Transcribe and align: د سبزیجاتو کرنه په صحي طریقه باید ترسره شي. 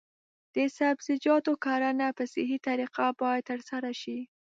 د 0.55 0.57
سبزیجاتو 0.77 1.51
کرنه 1.65 2.07
په 2.17 2.23
صحي 2.33 2.57
طریقه 2.67 3.05
باید 3.21 3.47
ترسره 3.51 3.91
شي. 4.01 4.19